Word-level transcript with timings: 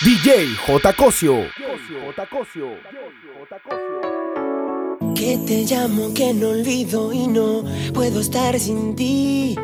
DJ 0.00 0.54
J. 0.64 0.92
Cosio. 0.92 1.48
Que 5.16 5.38
te 5.38 5.64
llamo, 5.64 6.14
que 6.14 6.32
no 6.34 6.50
olvido 6.50 7.12
y 7.12 7.26
no 7.26 7.64
puedo 7.92 8.20
estar 8.20 8.60
sin 8.60 8.94
ti. 8.94 9.56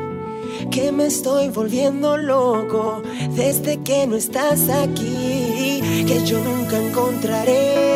Que 0.73 0.91
me 0.91 1.07
estoy 1.07 1.51
volviendo 1.51 2.17
loco 2.17 3.01
desde 3.31 3.81
que 3.85 4.09
no 4.09 4.17
estás 4.17 4.69
aquí. 4.69 5.81
Que 6.05 6.27
yo 6.27 6.41
nunca 6.41 6.79
encontraré 6.79 7.94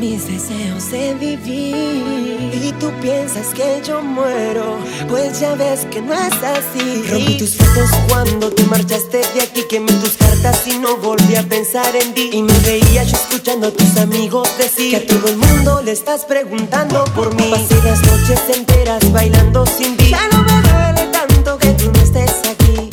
mis 0.00 0.26
deseos 0.26 0.90
de 0.90 1.14
vivir. 1.14 2.50
Y 2.54 2.72
tú 2.80 2.90
piensas 3.02 3.48
que 3.54 3.82
yo 3.86 4.00
muero, 4.00 4.78
pues 5.08 5.38
ya 5.40 5.54
ves 5.54 5.86
que 5.90 6.00
no 6.00 6.14
es 6.14 6.32
así. 6.42 7.02
Rompí 7.08 7.36
tus 7.36 7.56
fotos 7.56 7.90
cuando 8.08 8.50
te 8.50 8.64
marchaste 8.64 9.18
de 9.18 9.42
aquí, 9.42 9.62
quemé 9.68 9.92
tus 9.92 10.16
cartas 10.16 10.66
y 10.66 10.78
no 10.78 10.96
volví 10.96 11.36
a 11.36 11.42
pensar 11.42 11.94
en 11.94 12.14
ti. 12.14 12.30
Y 12.32 12.42
me 12.42 12.58
veía 12.60 13.04
yo 13.04 13.14
escuchando 13.14 13.68
a 13.68 13.70
tus 13.72 13.98
amigos 13.98 14.48
decir 14.56 14.90
que 14.90 14.96
a 14.96 15.06
todo 15.06 15.28
el 15.28 15.36
mundo 15.36 15.82
le 15.82 15.92
estás 15.92 16.24
preguntando 16.24 17.04
por 17.14 17.34
mí. 17.34 17.50
Pasé 17.50 17.76
las 17.84 18.00
noches 18.02 18.40
enteras 18.56 19.12
bailando 19.12 19.66
sin 19.66 19.98
ti. 19.98 20.10
Ya 20.10 20.26
no 20.32 20.42
me 20.44 20.62
duele 20.62 21.12
tanto 21.12 21.58
que 21.58 21.72
tú 21.74 21.92
no 21.92 22.00
estés 22.00 22.32
aquí. 22.48 22.88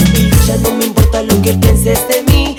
Ya 0.45 0.57
no 0.57 0.71
me 0.75 0.85
importa 0.85 1.23
lo 1.23 1.41
que 1.41 1.53
pienses 1.53 2.05
de 2.09 2.23
mí. 2.23 2.56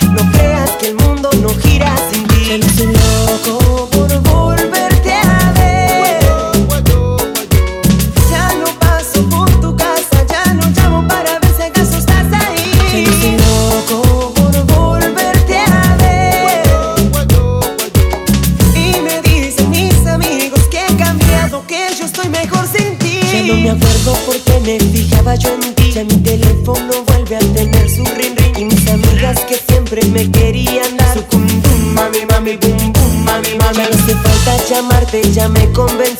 parte 35.10 35.32
ya 35.32 35.48
me 35.48 35.72
convencí. 35.72 36.17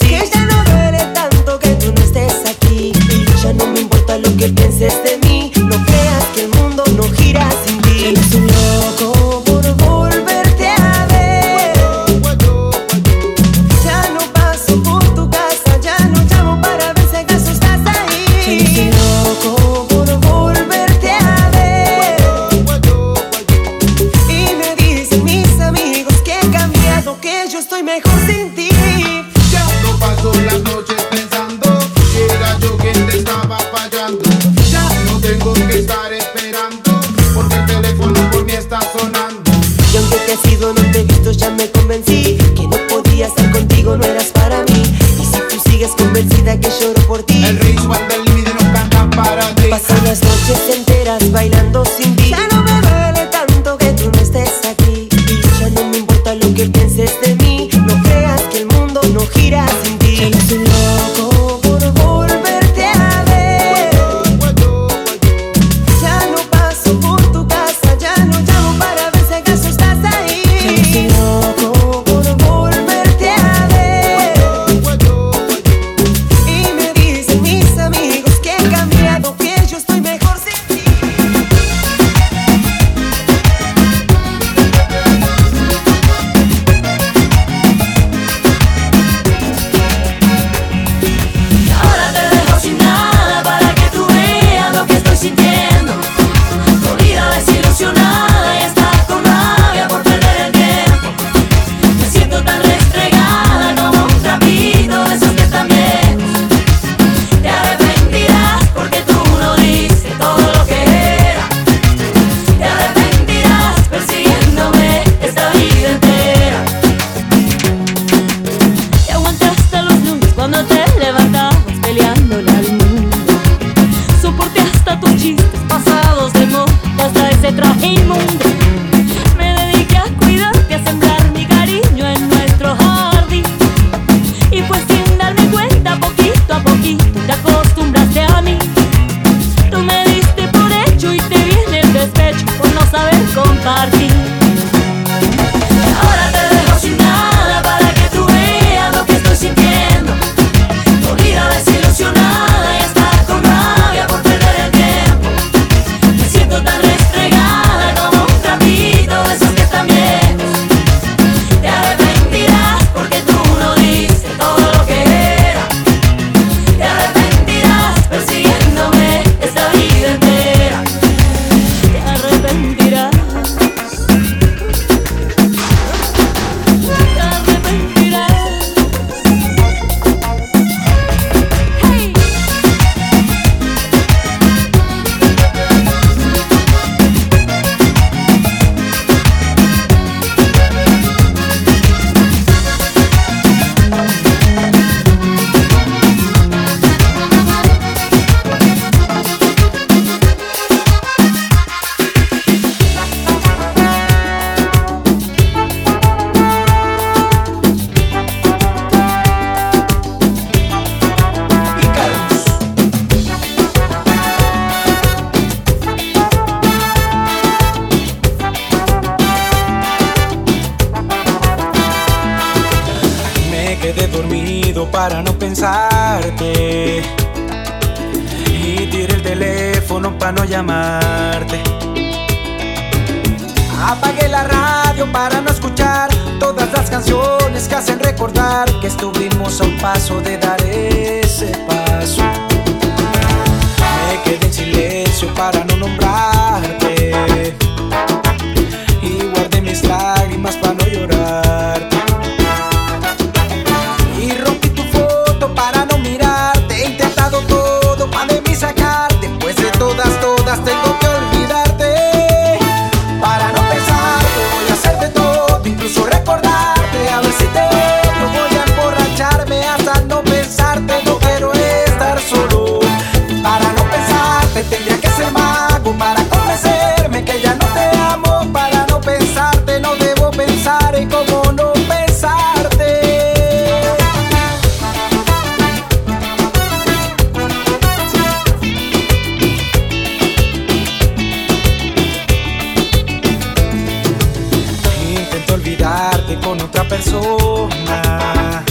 olvidarte 295.53 296.39
con 296.41 296.61
otra 296.61 296.85
persona. 296.85 298.63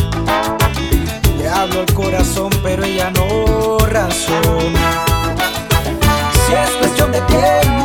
Le 1.38 1.48
hablo 1.48 1.82
al 1.82 1.94
corazón, 1.94 2.50
pero 2.64 2.84
ella 2.84 3.12
no 3.12 3.78
razona. 3.80 5.06
Si 6.46 6.54
es 6.54 6.70
cuestión 6.80 7.12
de 7.12 7.22
tiempo. 7.22 7.77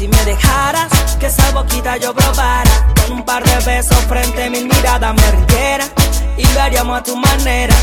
Si 0.00 0.08
me 0.08 0.24
dejaras 0.24 0.90
que 1.18 1.26
esa 1.26 1.50
boquita 1.50 1.98
yo 1.98 2.14
probara 2.14 2.70
Con 3.02 3.18
un 3.18 3.22
par 3.22 3.44
de 3.44 3.54
besos 3.66 3.98
frente 4.08 4.44
a 4.44 4.48
mil 4.48 4.66
miradas 4.66 5.14
me 5.14 5.30
rindiera 5.30 5.84
Y 6.38 6.46
lo 6.54 6.62
haríamos 6.62 7.00
a 7.00 7.02
tu 7.02 7.14
manera 7.18 7.74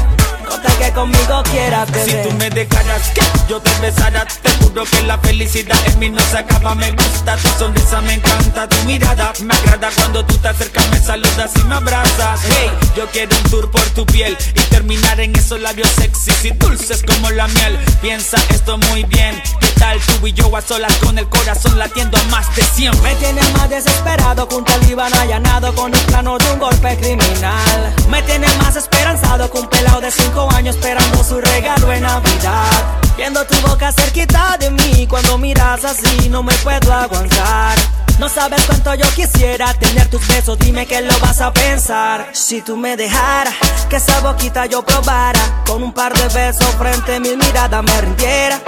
tal 0.62 0.78
que 0.78 0.92
conmigo 0.92 1.44
quieras, 1.52 1.88
Si 1.90 2.12
bebé 2.12 2.24
tú 2.24 2.32
me 2.36 2.50
dejaras 2.50 3.10
que 3.10 3.22
yo 3.48 3.60
te 3.60 3.72
besara, 3.80 4.26
te 4.42 4.50
juro 4.64 4.84
que 4.86 5.04
la 5.04 5.18
felicidad 5.20 5.78
en 5.86 6.00
mí 6.00 6.10
no 6.10 6.20
se 6.20 6.38
acaba. 6.38 6.76
Me 6.76 6.92
gusta 6.92 7.38
tu 7.38 7.50
sonrisa, 7.60 8.02
me 8.02 8.14
encanta 8.14 8.68
tu 8.68 8.78
mirada. 8.86 9.34
Me 9.44 9.54
agrada 9.54 9.90
cuando 9.96 10.26
tú 10.26 10.38
te 10.38 10.48
acercas, 10.48 10.90
me 10.90 11.00
saludas 11.00 11.52
y 11.56 11.64
me 11.66 11.76
abrazas. 11.76 12.42
Hey, 12.50 12.72
yo 12.96 13.06
quiero 13.12 13.36
un 13.38 13.44
tour 13.44 13.72
por 13.72 13.84
tu 13.90 14.06
piel 14.06 14.38
y 14.56 14.62
terminar 14.70 15.20
en 15.20 15.36
esos 15.36 15.60
labios 15.60 15.90
sexys 15.90 16.46
y 16.46 16.52
dulces 16.52 17.04
como 17.04 17.30
la 17.32 17.48
miel. 17.48 17.78
Piensa 18.02 18.38
esto 18.50 18.78
muy 18.78 19.04
bien. 19.04 19.42
¿Qué 19.78 19.84
tal 19.84 20.00
tú 20.00 20.26
y 20.26 20.34
yo 20.34 20.58
a 20.58 20.62
solas 20.62 20.92
con 20.98 21.20
el 21.20 21.30
corazón 21.30 21.78
latiendo 21.78 22.18
a 22.18 22.24
más 22.32 22.56
de 22.56 22.64
100? 22.64 23.00
Me 23.04 23.14
tienes 23.16 23.54
más 23.54 23.70
desesperado 23.70 24.48
que 24.48 24.56
un 24.56 24.66
talibán 24.66 25.14
allanado 25.14 25.72
con 25.76 25.94
un 25.94 26.02
plano 26.08 26.36
de 26.40 26.52
un 26.52 26.58
golpe 26.58 26.98
criminal. 26.98 27.94
Me 28.10 28.24
tienes 28.24 28.58
más 28.58 28.76
esperanzado 28.76 29.52
que 29.52 29.60
un 29.60 29.68
pelado 29.68 30.02
de 30.02 30.10
cinco 30.10 30.50
años 30.52 30.76
esperando 30.76 31.24
su 31.24 31.40
regalo 31.40 31.94
en 31.94 32.02
Navidad. 32.02 32.72
Viendo 33.18 33.46
tu 33.46 33.56
boca 33.68 33.92
cerquita 33.92 34.58
de 34.58 34.72
mí, 34.72 35.06
cuando 35.06 35.38
miras 35.38 35.86
así 35.86 36.28
no 36.28 36.42
me 36.42 36.54
puedo 36.56 36.92
aguantar. 36.92 37.78
No 38.18 38.30
sabes 38.30 38.66
cuánto 38.66 38.96
yo 38.96 39.06
quisiera 39.14 39.76
tener 39.76 40.10
tus 40.10 40.28
besos, 40.28 40.58
dime 40.58 40.88
que 40.88 41.02
lo 41.02 41.20
vas 41.20 41.40
a 41.40 41.54
pensar. 41.54 42.32
Si 42.34 42.64
tú 42.64 42.78
me 42.78 42.98
dejaras 42.98 43.54
que 43.88 43.98
esa 43.98 44.22
boquita 44.22 44.66
yo 44.66 44.84
probara, 44.84 45.64
con 45.68 45.84
un 45.84 45.94
par 45.94 46.18
de 46.18 46.28
besos 46.30 46.74
frente 46.80 47.18
a 47.18 47.20
mil 47.20 47.38
miradas 47.38 47.84
me 47.84 48.02
rindiera 48.02 48.60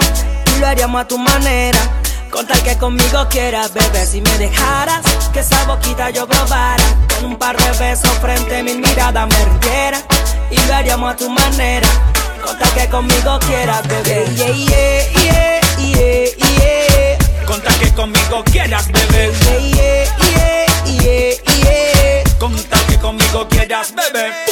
lo 0.60 0.66
haríamos 0.66 1.00
a 1.00 1.08
tu 1.08 1.18
manera. 1.18 1.78
Con 2.30 2.46
tal 2.46 2.62
que 2.62 2.76
conmigo 2.76 3.26
quieras, 3.28 3.72
bebé, 3.72 4.06
si 4.06 4.20
me 4.20 4.38
dejaras 4.38 5.02
que 5.32 5.40
esa 5.40 5.64
boquita 5.64 6.10
yo 6.10 6.28
probara, 6.28 6.84
con 7.16 7.32
un 7.32 7.36
par 7.36 7.56
de 7.56 7.70
besos 7.78 8.12
frente 8.20 8.58
a 8.58 8.62
mil 8.62 8.78
miradas 8.78 9.26
me 9.28 9.44
rindiera 9.44 10.00
y 10.50 10.56
lo 10.66 10.74
haríamos 10.74 11.12
a 11.12 11.16
tu 11.16 11.28
manera. 11.28 11.88
Con 12.44 12.56
tal 12.58 12.72
que 12.72 12.88
conmigo 12.88 13.38
quieras, 13.40 13.82
bebé. 13.88 14.26
Yeah, 14.36 14.52
yeah, 14.54 15.10
yeah, 15.16 15.60
yeah, 15.78 16.36
yeah. 16.36 17.46
Con 17.46 17.60
tal 17.60 17.78
que 17.78 17.92
conmigo 17.92 18.44
quieras, 18.44 18.86
bebé. 18.92 19.32
Yeah, 19.42 20.04
yeah, 20.32 20.66
yeah, 20.86 21.54
yeah. 21.64 22.38
Con 22.38 22.54
tal 22.54 22.86
que 22.86 22.96
conmigo 22.98 23.48
quieras, 23.48 23.92
bebé. 23.94 24.49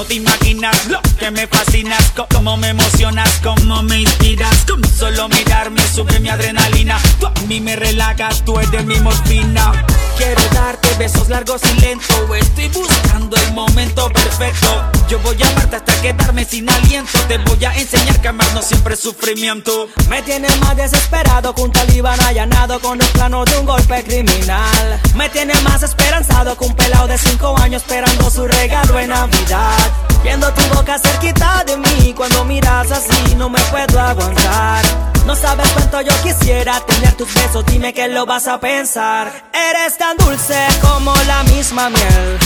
No 0.00 0.06
te 0.06 0.14
imaginas 0.14 0.86
lo 0.86 0.98
que 1.18 1.30
me 1.30 1.46
fascinas, 1.46 2.14
cómo 2.32 2.56
me 2.56 2.68
emocionas, 2.68 3.28
cómo 3.42 3.82
me 3.82 4.00
inspiras. 4.00 4.64
Solo 4.98 5.28
mirarme 5.28 5.82
sube 5.94 6.18
mi 6.20 6.30
adrenalina. 6.30 6.98
Tú 7.18 7.26
a 7.26 7.40
mí 7.46 7.60
me 7.60 7.76
relajas, 7.76 8.42
tú 8.42 8.58
eres 8.58 8.86
mi 8.86 8.98
morfina. 9.00 9.84
Quiero 10.16 10.42
darte 10.54 10.88
besos 10.94 11.28
largos 11.28 11.60
y 11.64 11.80
lentos. 11.80 12.16
Estoy 12.38 12.68
buscando 12.68 13.36
el 13.36 13.52
momento 13.52 14.08
perfecto. 14.10 14.90
Yo 15.08 15.18
voy 15.18 15.36
a 15.42 15.48
amarte 15.48 15.76
hasta 15.76 16.00
quedarme 16.00 16.44
sin 16.46 16.70
aliento. 16.70 17.18
Te 17.28 17.36
voy 17.38 17.62
a 17.64 17.74
enseñar 17.74 18.20
que 18.22 18.28
amar 18.28 18.50
no 18.54 18.62
siempre 18.62 18.94
es 18.94 19.00
sufrimiento. 19.00 19.88
Me 20.08 20.22
tienes 20.22 20.58
más 20.60 20.76
desesperado 20.76 21.54
que 21.54 21.62
un 21.62 21.72
talibán 21.72 22.20
allanado 22.20 22.80
con 22.80 23.00
el 23.00 23.08
plano 23.08 23.44
de 23.44 23.58
un 23.58 23.66
golpe 23.66 24.02
criminal. 24.04 25.00
Me 25.14 25.28
tienes 25.28 25.62
más 25.62 25.82
esperanzado 25.82 26.56
que 26.56 26.64
un 26.64 26.74
pelado 26.74 27.06
de 27.06 27.18
cinco 27.18 27.54
años 27.58 27.82
esperando 27.82 28.30
su 28.30 28.46
regalo 28.46 28.98
en 28.98 29.10
Navidad. 29.10 29.89
Viendo 30.22 30.52
tu 30.52 30.62
boca 30.74 30.98
cerquita 30.98 31.64
de 31.64 31.76
mí, 31.76 32.14
cuando 32.14 32.44
miras 32.44 32.90
así 32.90 33.34
no 33.36 33.48
me 33.48 33.60
puedo 33.70 33.98
aguantar. 34.00 34.84
No 35.26 35.34
sabes 35.34 35.68
cuánto 35.72 36.00
yo 36.02 36.12
quisiera 36.22 36.80
tener 36.80 37.14
tus 37.14 37.32
besos, 37.34 37.64
dime 37.66 37.92
que 37.92 38.08
lo 38.08 38.26
vas 38.26 38.48
a 38.48 38.58
pensar. 38.58 39.30
Eres 39.52 39.96
tan 39.96 40.16
dulce 40.16 40.58
como 40.82 41.14
la 41.26 41.42
misma 41.44 41.88
miel. 41.88 42.38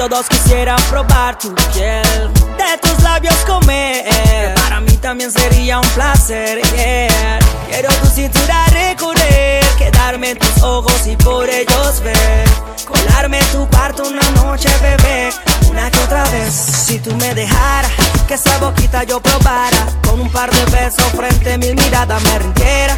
Todos 0.00 0.30
quisieran 0.30 0.78
probar 0.88 1.36
tu 1.36 1.54
piel, 1.54 2.32
de 2.56 2.78
tus 2.80 3.02
labios 3.02 3.34
comer. 3.46 4.54
Para 4.54 4.80
mí 4.80 4.96
también 4.96 5.30
sería 5.30 5.78
un 5.78 5.86
placer. 5.90 6.62
yeah. 6.74 7.38
Quiero 7.68 7.90
tu 8.00 8.06
cintura 8.06 8.64
recorrer, 8.68 9.62
quedarme 9.76 10.30
en 10.30 10.38
tus 10.38 10.62
ojos 10.62 11.06
y 11.06 11.16
por 11.16 11.46
ellos 11.50 12.00
ver. 12.02 12.48
Colarme 12.86 13.40
en 13.40 13.46
tu 13.48 13.68
cuarto 13.68 14.04
una 14.04 14.26
noche, 14.42 14.70
bebé, 14.80 15.34
una 15.68 15.90
que 15.90 15.98
otra 15.98 16.24
vez. 16.30 16.54
Si 16.54 16.98
tú 17.00 17.14
me 17.16 17.34
dejaras 17.34 17.92
que 18.26 18.34
esa 18.34 18.56
boquita 18.56 19.04
yo 19.04 19.20
probara, 19.20 19.86
con 20.08 20.18
un 20.18 20.30
par 20.30 20.50
de 20.50 20.64
besos 20.78 21.04
frente 21.14 21.52
a 21.52 21.58
mil 21.58 21.74
miradas 21.74 22.22
me 22.22 22.38
rindiera 22.38 22.96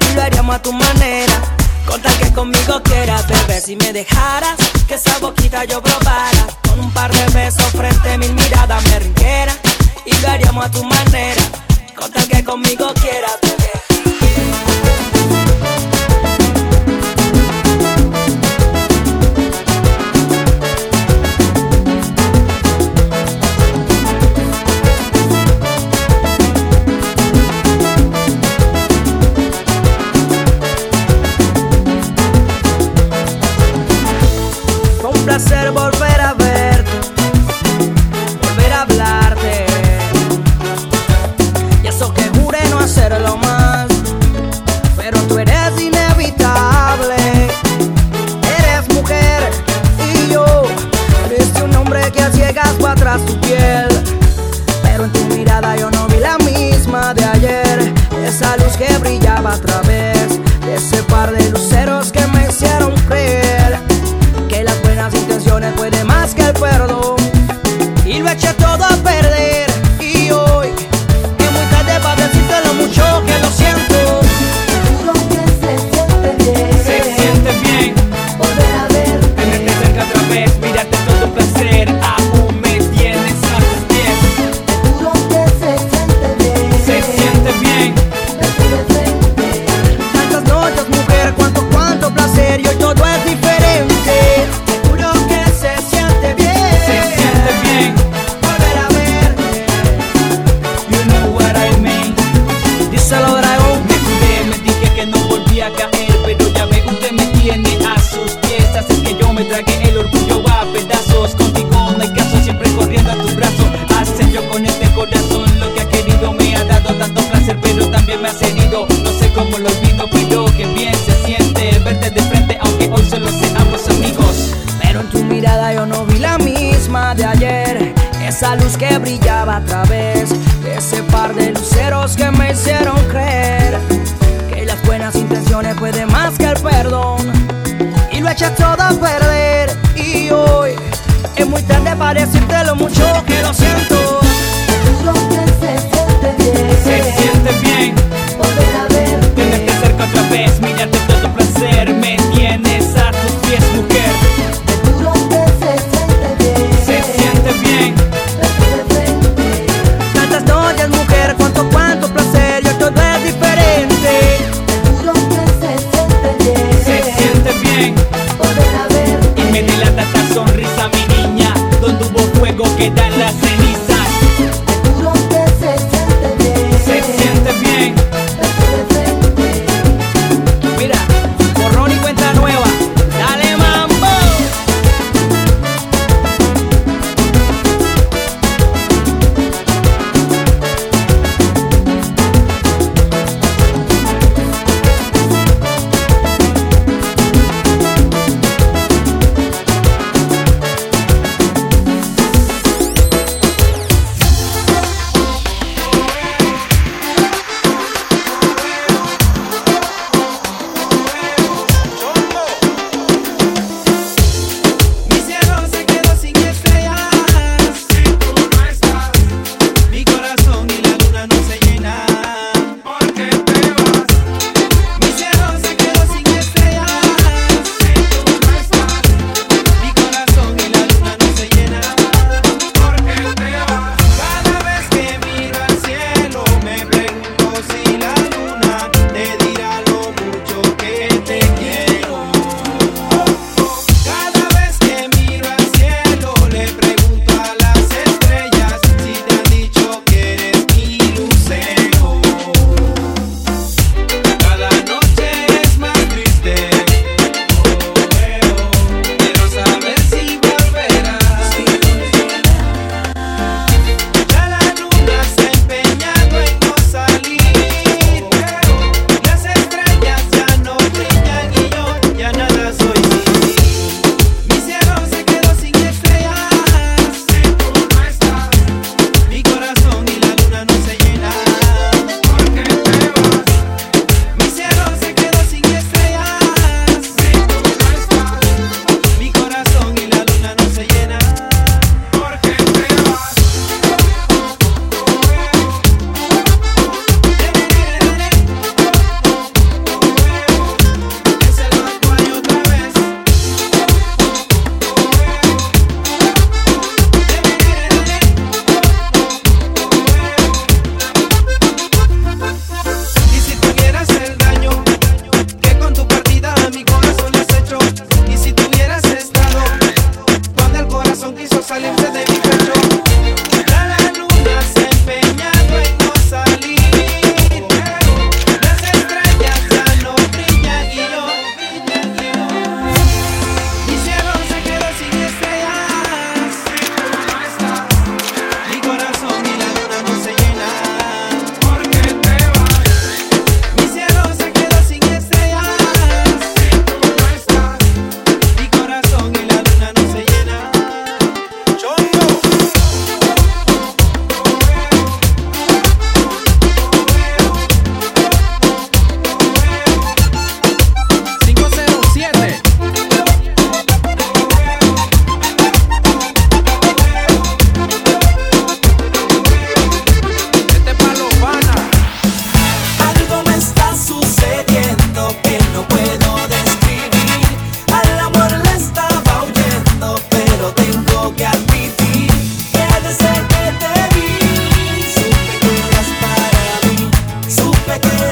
y 0.00 0.14
lo 0.16 0.22
haríamos 0.22 0.56
a 0.56 0.60
tu 0.60 0.72
manera. 0.72 1.59
Con 1.86 2.00
tal 2.02 2.16
que 2.18 2.32
conmigo 2.32 2.82
quieras, 2.82 3.26
bebé, 3.26 3.60
si 3.60 3.76
me 3.76 3.92
dejaras 3.92 4.56
que 4.86 4.94
esa 4.94 5.18
boquita 5.18 5.64
yo 5.64 5.82
probara, 5.82 6.46
con 6.68 6.80
un 6.80 6.90
par 6.92 7.12
de 7.12 7.26
besos 7.28 7.66
frente 7.72 8.12
a 8.12 8.18
mil 8.18 8.32
miradas 8.32 8.82
me 8.84 8.98
rindiera 8.98 9.54
y 10.06 10.14
lo 10.20 10.28
haríamos 10.28 10.64
a 10.64 10.70
tu 10.70 10.84
manera. 10.84 11.42
Con 11.96 12.10
tal 12.12 12.28
que 12.28 12.44
conmigo 12.44 12.92
quieras, 12.94 13.38
bebé. 13.42 13.59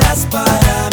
faz 0.09 0.25
parar. 0.27 0.88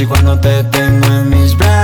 Y 0.00 0.06
cuando 0.06 0.40
te 0.40 0.64
tengo 0.64 1.06
en 1.06 1.28
mis 1.28 1.54
brazos, 1.54 1.81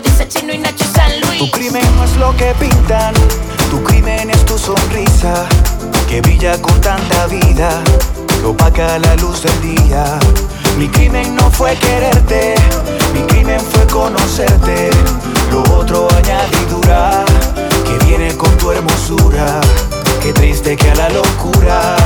dice 0.00 0.28
Chino 0.28 0.52
y 0.52 0.58
Nacho 0.58 0.84
San 0.94 1.20
Luis. 1.20 1.38
Tu 1.38 1.50
crimen 1.50 1.84
no 1.96 2.04
es 2.04 2.16
lo 2.16 2.36
que 2.36 2.54
pintan, 2.58 3.14
tu 3.70 3.82
crimen 3.82 4.30
es 4.30 4.44
tu 4.44 4.58
sonrisa, 4.58 5.46
que 6.08 6.20
brilla 6.20 6.60
con 6.60 6.80
tanta 6.80 7.26
vida, 7.26 7.70
que 8.28 8.44
opaca 8.44 8.98
la 8.98 9.16
luz 9.16 9.42
del 9.42 9.76
día. 9.76 10.04
Mi 10.78 10.88
crimen 10.88 11.34
no 11.36 11.50
fue 11.50 11.74
quererte, 11.76 12.54
mi 13.12 13.20
crimen 13.22 13.60
fue 13.60 13.86
conocerte, 13.86 14.90
lo 15.50 15.62
otro 15.74 16.08
añadidura, 16.16 17.24
que 17.84 18.04
viene 18.06 18.34
con 18.36 18.56
tu 18.58 18.72
hermosura, 18.72 19.60
que 20.22 20.32
triste 20.32 20.76
que 20.76 20.90
a 20.90 20.94
la 20.94 21.08
locura. 21.10 21.96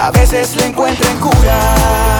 A 0.00 0.10
veces 0.10 0.56
le 0.56 0.66
encuentro 0.66 1.08
en 1.10 1.18
cura. 1.18 2.18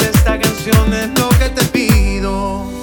esta 0.00 0.38
canción 0.38 0.92
es 0.92 1.08
lo 1.18 1.28
que 1.30 1.48
te 1.50 1.64
pido. 1.66 2.77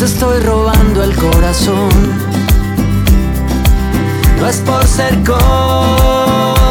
te 0.00 0.06
estoy 0.06 0.40
robando 0.40 1.04
el 1.04 1.14
corazón. 1.14 1.90
No 4.38 4.46
es 4.48 4.56
por 4.58 4.82
ser 4.86 5.18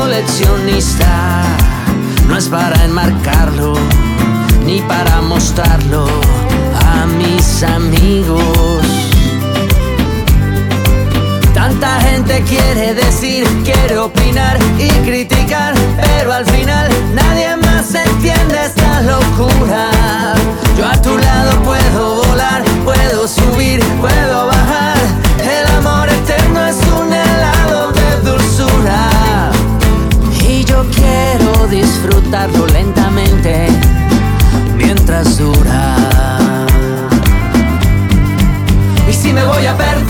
coleccionista, 0.01 1.43
no 2.27 2.35
es 2.35 2.47
para 2.47 2.83
enmarcarlo, 2.85 3.75
ni 4.65 4.81
para 4.81 5.21
mostrarlo 5.21 6.07
a 6.73 7.05
mis 7.05 7.61
amigos. 7.61 9.08
Tanta 11.69 12.01
gente 12.01 12.43
quiere 12.47 12.95
decir, 12.95 13.45
quiere 13.63 13.99
opinar 13.99 14.57
y 14.79 14.89
criticar, 15.05 15.75
pero 16.01 16.33
al 16.33 16.43
final 16.43 16.89
nadie 17.13 17.55
más 17.57 17.93
entiende 17.93 18.65
esta 18.65 19.01
locura. 19.01 19.91
Yo 20.75 20.87
a 20.87 20.99
tu 20.99 21.15
lado 21.15 21.61
puedo 21.61 22.23
volar, 22.23 22.63
puedo 22.83 23.27
subir, 23.27 23.83
puedo 24.01 24.47
bajar. 24.47 24.97
El 25.43 25.75
amor 25.75 26.09
eterno 26.09 26.65
es 26.65 26.77
un 26.99 27.13
helado 27.13 27.91
de 27.91 28.29
dulzura. 28.31 29.51
Y 30.49 30.65
yo 30.65 30.83
quiero 30.89 31.67
disfrutarlo 31.67 32.65
lentamente 32.65 33.67
mientras 34.75 35.37
dura. 35.37 35.95
Y 39.07 39.13
si 39.13 39.31
me 39.33 39.45
voy 39.45 39.67
a 39.67 39.77
perder 39.77 40.08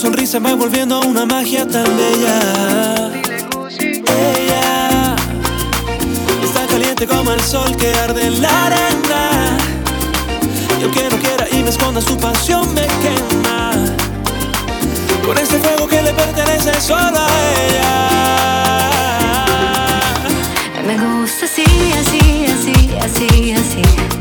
sonrisa 0.00 0.38
va 0.38 0.54
volviendo 0.54 0.98
una 1.00 1.26
magia 1.26 1.66
tan 1.68 1.84
bella. 1.84 3.10
Ella 3.68 5.14
está 6.42 6.66
caliente 6.66 7.06
como 7.06 7.32
el 7.32 7.40
sol 7.42 7.76
que 7.76 7.92
arde 7.92 8.28
en 8.28 8.40
la 8.40 8.66
arena. 8.66 9.58
Yo 10.80 10.90
que 10.90 11.02
no 11.10 11.18
quiera 11.18 11.46
y 11.52 11.62
me 11.62 11.68
esconda 11.68 12.00
su 12.00 12.16
pasión 12.16 12.72
me 12.72 12.86
quema. 13.02 13.72
Con 15.26 15.36
ese 15.36 15.58
fuego 15.58 15.86
que 15.86 16.00
le 16.00 16.14
pertenece 16.14 16.80
solo 16.80 17.18
a 17.18 17.28
ella. 17.66 17.90
Me 20.86 20.96
gusta 20.96 21.44
así, 21.44 21.64
así, 22.00 22.46
así, 22.46 22.96
así, 23.04 23.52
así. 23.52 24.19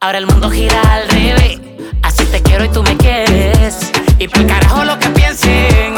Ahora 0.00 0.18
el 0.18 0.26
mundo 0.26 0.48
gira 0.48 0.80
al 0.94 1.08
revés. 1.08 1.58
Así 2.02 2.24
te 2.26 2.40
quiero 2.40 2.64
y 2.64 2.68
tú 2.68 2.84
me 2.84 2.96
quieres. 2.96 3.90
Y 4.20 4.28
por 4.28 4.46
carajo 4.46 4.84
lo 4.84 4.96
que 4.96 5.08
piensen. 5.08 5.97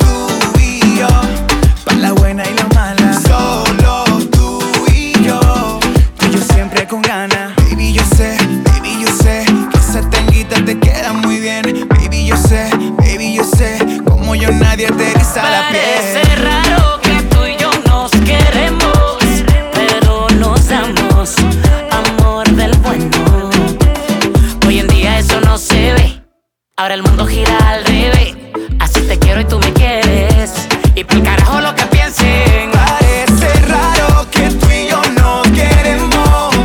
ahora 26.91 26.95
el 26.95 27.03
mundo 27.03 27.25
gira 27.25 27.57
al 27.69 27.85
revés. 27.85 28.35
Así 28.79 29.01
te 29.01 29.17
quiero 29.17 29.41
y 29.41 29.45
tú 29.45 29.57
me 29.59 29.71
quieres. 29.73 30.51
Y 30.95 31.03
por 31.03 31.23
carajo 31.23 31.61
lo 31.61 31.73
que 31.73 31.85
piensen. 31.85 32.71
Parece 32.71 33.47
raro 33.67 34.29
que 34.29 34.49
tú 34.49 34.67
y 34.69 34.89
yo 34.89 35.01
no 35.19 35.41
queremos, 35.53 36.55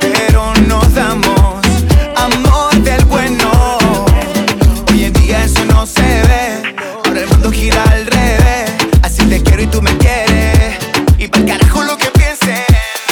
pero 0.00 0.52
nos 0.66 0.94
damos 0.94 1.60
amor 2.16 2.74
del 2.82 3.04
bueno. 3.04 3.78
Hoy 4.90 5.04
en 5.04 5.12
día 5.12 5.44
eso 5.44 5.64
no 5.66 5.86
se 5.86 6.02
ve. 6.02 6.74
Ahora 7.04 7.20
el 7.20 7.28
mundo 7.28 7.50
gira 7.52 7.82
al 7.90 8.06
revés. 8.06 8.72
Así 9.02 9.24
te 9.26 9.40
quiero 9.42 9.62
y 9.62 9.66
tú 9.66 9.82
me 9.82 9.96
quieres. 9.98 10.78
Y 11.18 11.28
por 11.28 11.44
carajo 11.46 11.82
lo 11.84 11.96
que 11.96 12.10
piensen. 12.10 12.64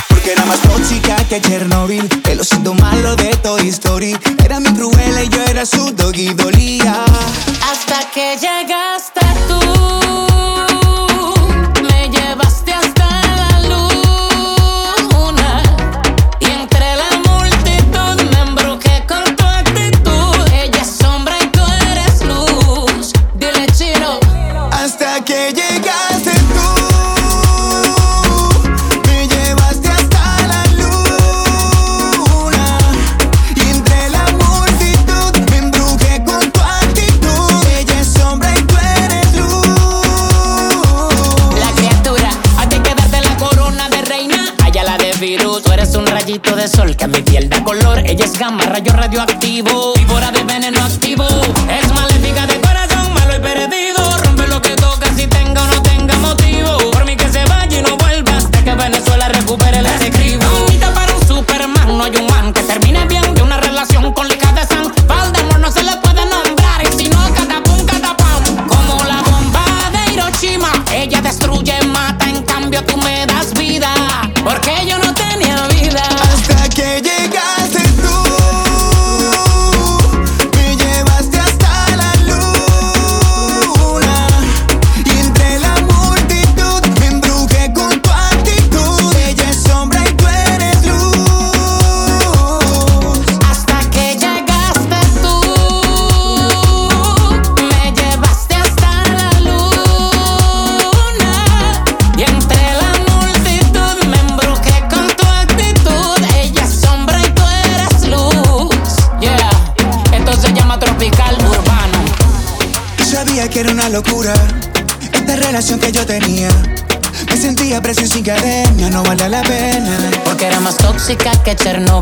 Porque 0.09 0.33
era 0.33 0.45
más 0.45 0.61
tóxica 0.61 1.17
que 1.29 1.37
ayer 1.37 1.67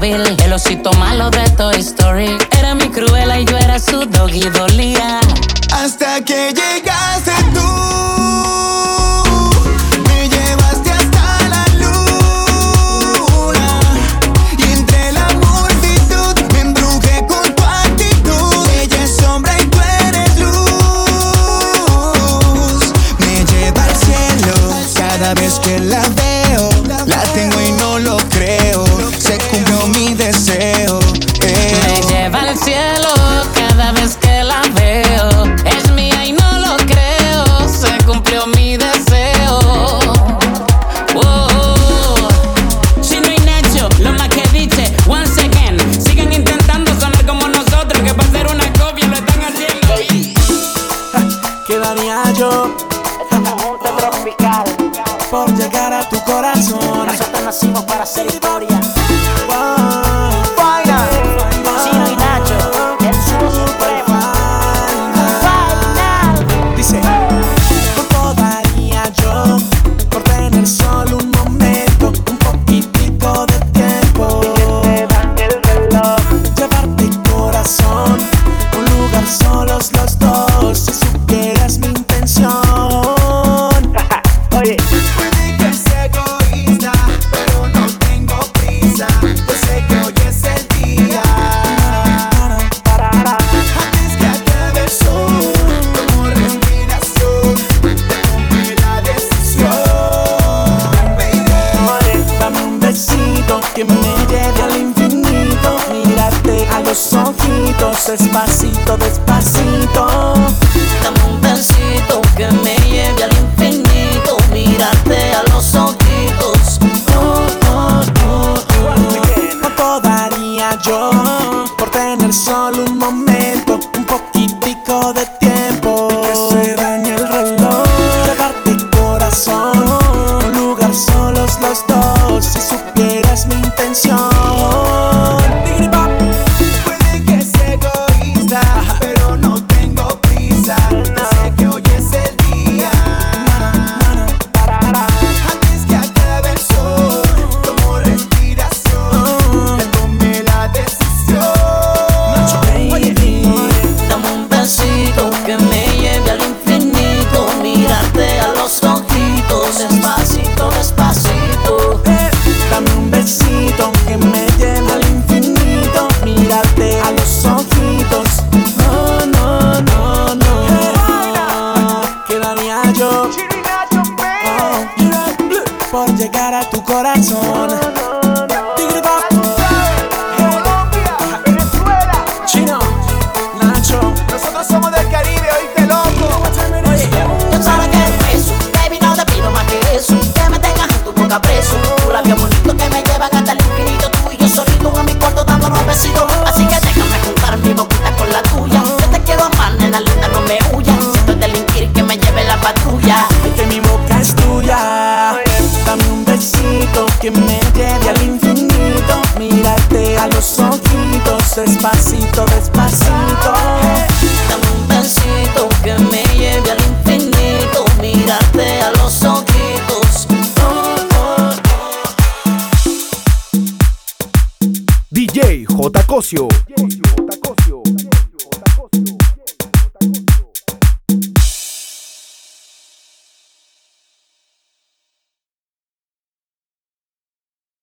móvil 0.03 0.42
I 58.03 58.05
say, 58.05 58.41
body. 58.41 58.72